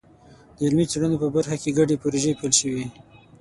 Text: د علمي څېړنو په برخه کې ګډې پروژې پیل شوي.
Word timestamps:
د 0.55 0.57
علمي 0.65 0.85
څېړنو 0.91 1.21
په 1.23 1.27
برخه 1.35 1.55
کې 1.61 1.75
ګډې 1.77 1.95
پروژې 2.01 2.37
پیل 2.39 2.53
شوي. 2.59 2.85